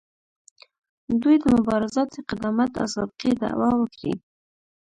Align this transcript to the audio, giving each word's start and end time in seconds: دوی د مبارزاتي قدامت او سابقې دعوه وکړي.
دوی 1.21 1.35
د 1.41 1.45
مبارزاتي 1.55 2.19
قدامت 2.29 2.71
او 2.81 2.87
سابقې 2.95 3.31
دعوه 3.41 3.69
وکړي. 3.77 4.13